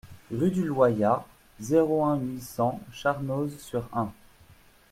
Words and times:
Rue 0.31 0.49
du 0.49 0.63
Loyat, 0.65 1.27
zéro 1.59 2.03
un, 2.05 2.17
huit 2.17 2.41
cents 2.41 2.79
Charnoz-sur-Ain 2.91 4.11